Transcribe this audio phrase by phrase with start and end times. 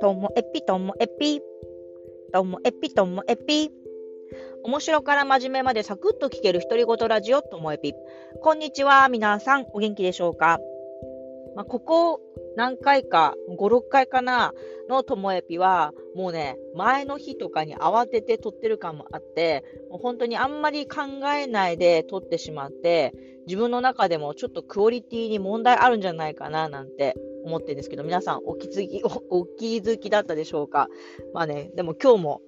[0.00, 1.40] ともえぴともえぴ。
[2.32, 3.70] ともえぴともえぴ。
[4.64, 7.92] 面白から真面目までサクッと聞ける独り言ラジオともえぴ。
[8.40, 10.58] こんにちは、皆さん、お元気でしょうか？
[11.54, 12.20] まあ、ここ
[12.56, 14.54] 何回か、5、6回かな、
[14.88, 21.02] のともえぴは、もうね、前の日とかに慌てて撮ってる感もあって、もう本当にあんまり考
[21.34, 23.14] えないで撮ってしまって、
[23.46, 30.88] 自分の中でもちょっとクオリティに問題あるんじゃないかななんて思ってるんですけど、皆さんお気づき、おお気づきだったでしょうか？
[31.32, 32.40] まあね、でも今日も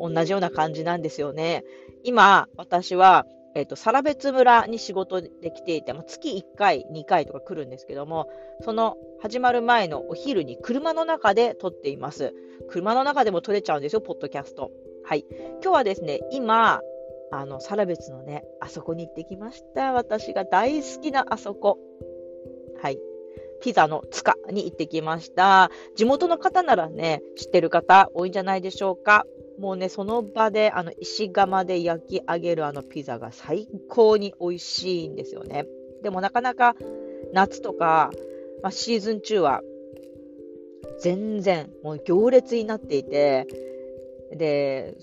[0.00, 1.64] 同じような感じなんですよね。
[2.04, 3.26] 今、私は、
[3.58, 8.30] えっ、ー、と、サラベツ村に仕事で来ていて、まあ、月1回、2回とか来るんですけども、
[8.62, 12.32] その始まる前のお昼に車の中で撮っています。
[12.68, 14.70] 車の中でも撮れちゃうんですよ、ポッドキャスト。
[15.04, 15.24] はい。
[15.60, 16.80] 今日はですね、今、
[17.32, 19.92] あの、サラベツのね、あそこに行ってきました。
[19.92, 21.78] 私が大好きなあそこ。
[22.80, 23.00] はい。
[23.60, 25.72] ピザの塚に行ってきました。
[25.96, 29.26] 地元の方ならね、知ってる方多いんじゃないでしょうか。
[29.58, 35.66] もうね、その場で、あの、石窯で焼き上げるあのピザが最高に美味しいんですよね。
[36.02, 36.76] でもなかなか
[37.32, 38.10] 夏とか、
[38.62, 39.62] まあ、シーズン中は
[41.00, 43.46] 全然もう行列になっていて、
[44.32, 44.94] で、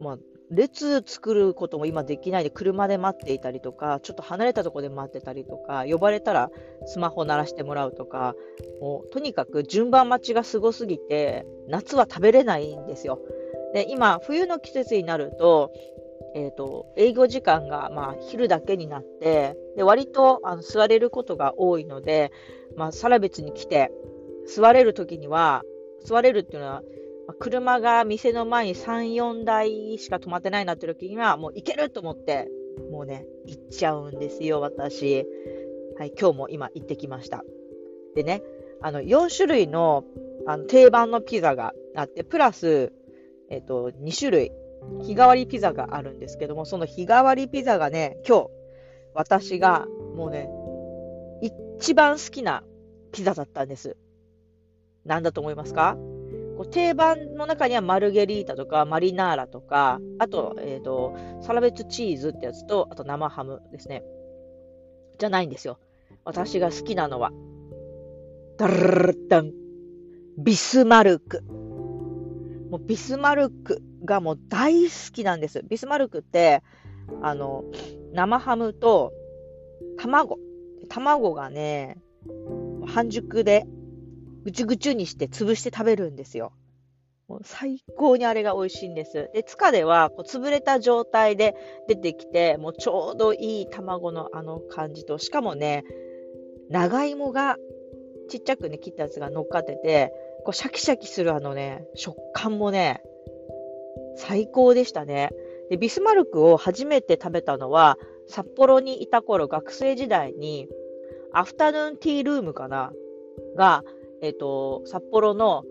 [0.00, 0.18] まあ、
[0.50, 6.50] 列作ることも今できないで車で待っていたりとか、ちょっと離れたところで待ってたりとか、呼ばれたら
[6.86, 8.34] スマホ鳴らしてもらうとか、
[8.80, 13.18] もうとにかく順番待ちがすごすぎて、夏は食べれないんですよ。
[13.72, 15.72] で、今、冬の季節になると、
[16.34, 22.32] えっ、ー、と、営業時間が、まあ、昼だけになって、で、割と、あの、座れることが多いので、
[22.76, 23.90] まあ、サラベツに来て、
[24.46, 25.62] 座れるときには、
[26.04, 26.82] 座れるっていうのは、
[27.38, 32.48] 車が店の前に3、4台しか止まってないなって時には、もう行けると思って、
[32.90, 35.26] もうね、行っちゃうんですよ、私。
[35.98, 37.44] はい、今日も今行ってきました。
[38.14, 38.42] でね、
[38.80, 40.04] あの、4種類の
[40.44, 42.92] あの定番のピザがあって、プラス、
[43.52, 44.52] えっ、と、2種類、
[45.02, 48.50] 日替わりピザがあるんですけども、その日替わりピザがね、今日、
[49.14, 49.86] 私が
[50.16, 50.48] もうね、
[51.78, 52.64] 一番好きな
[53.12, 53.96] ピザだったんです。
[55.04, 55.96] 何だと思いますか？
[56.56, 64.02] こう定番の中にはマルゲリータとかマリナーラとか、あと、えっ、ー、と、サラベツチーズってやつと、あと生ハムですね。
[65.18, 65.78] じゃないんですよ。
[66.24, 67.32] 私が好きなのは、
[68.56, 69.52] ダルルダン、
[70.38, 71.42] ビスマルク。
[72.72, 75.62] もうビスマルクがもう大好きなんです。
[75.68, 76.62] ビスマルクって、
[77.20, 77.64] あの、
[78.14, 79.12] 生ハムと
[79.98, 80.38] 卵。
[80.88, 82.00] 卵がね、
[82.86, 83.66] 半熟で
[84.44, 86.54] ぐちゅぐちゅにして潰して食べるんですよ。
[87.28, 89.28] もう最高にあれが美味しいんです。
[89.34, 91.54] で、塚ではこう潰れた状態で
[91.88, 95.84] 出てきて、もうちょうどいい卵のあの感じと、しかもね、
[96.70, 97.58] 長芋が
[98.30, 100.10] ちっちゃくね、切ったやつが乗っかってて、
[100.44, 103.02] こうシャキシャキするあのね、食感もね、
[104.16, 105.30] 最高でしたね。
[105.70, 110.68] で、ビスマルクを初めて食べたのは、札幌にいた頃、学生時代に、
[111.32, 112.92] アフタヌーンティールームかな？
[113.56, 113.84] が、
[114.20, 115.64] えっ、ー、と、札幌の、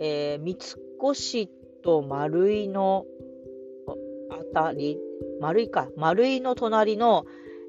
[0.00, 0.56] えー、三
[1.12, 1.48] 越
[1.82, 3.06] と丸井の
[4.30, 4.98] あたり、
[5.40, 7.24] 丸井か、丸井の隣の、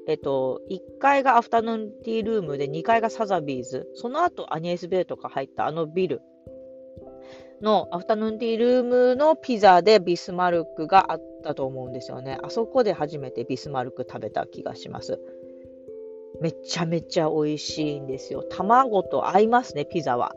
[0.06, 6.20] えっ、と、1階がアフタヌーンティールームで2階がサザビーズ、その後アニエスベイとか入ったあのビル。
[7.60, 12.38] のアフタヌーンティールームのピザでビスマルクがあったと思うんですよね。
[12.42, 15.20] あそこで初めてビスマルク食べた気がします。
[16.40, 18.42] めちゃめちゃ美味しいんですよ。
[18.42, 20.34] 卵と合いますね、ピザは。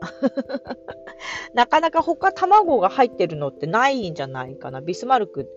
[1.54, 4.80] なかなか他卵が入ってるのってないんじゃないかな。
[4.80, 5.48] ビスマルク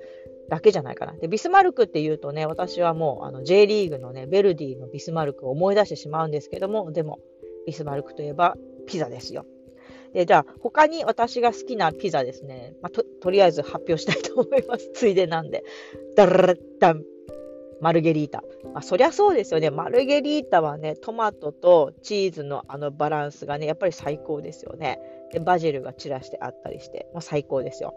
[0.50, 1.14] だけじゃないかな。
[1.14, 7.20] で、ビスマルクって言うとね、私はもうあの J リーグのね、ベルディのビスマルクを思い出してしまうんですけども、でも、
[7.68, 8.58] ビスマルクといえば
[8.88, 9.46] ピザですよ。
[10.14, 12.74] で、じゃあ、他に私が好きなピザですね。
[12.82, 14.90] まあ、と、とりあえず発表したいと思います。
[14.94, 15.64] ついでなんで。
[16.16, 17.04] ダラッダン。
[17.82, 18.44] マルゲリータ。
[18.74, 19.70] まあ、そりゃそうですよね。
[19.70, 25.00] マルゲリータはね、トマトとチーズのあのバランスがね、やっぱり最高ですよね。
[25.32, 27.94] で、バジルが散らしてあったりして、もう最高ですよ。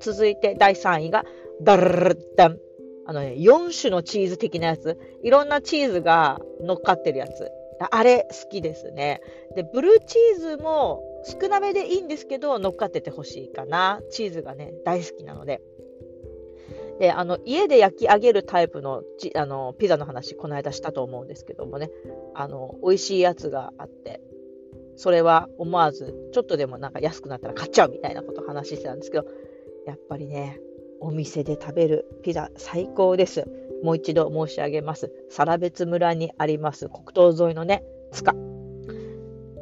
[0.00, 1.24] 続いて第3位が、
[1.62, 2.58] ダルルダン。
[3.06, 4.98] あのね、4種のチーズ的なやつ。
[5.22, 7.50] いろんなチーズが乗っかってるやつ。
[7.90, 9.20] あれ好きですね。
[9.54, 14.00] で、ブルーチーズも少なめでいいんですけど、乗っかっててほしいかな。
[14.10, 15.60] チーズがね、大好きなので。
[16.98, 21.90] で、あの、家で焼き上げるタイプのちあのピザの話、この間したと思うんですけどもね、
[22.34, 24.20] あの、美味しいやつがあって、
[24.96, 29.26] それは思わず、ちょっとでもなんか安くなったら買っちゃうみたいなことを話してたんですけど、
[29.86, 30.60] やっぱりね、
[31.00, 33.44] お店で食べるピザ最高です。
[33.84, 35.12] もう一度申し上げます。
[35.30, 38.34] 更別村にあります国道沿いのね、塚。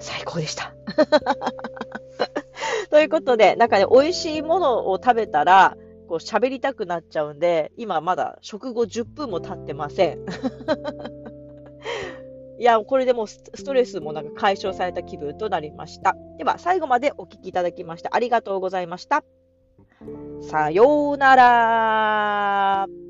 [0.01, 0.75] 最高でした。
[2.91, 5.77] ということで、なんかね、美味しいものを食べたら、
[6.09, 10.25] こう喋りたくなっちゃうんで、今まだ食後10分も経ってません。
[12.59, 16.17] いや、これでもうストレスもなんか解消された気分となりました。
[16.39, 19.25] では、最後までお聴きいただきましてありがとうございました。
[20.41, 23.06] さようなら。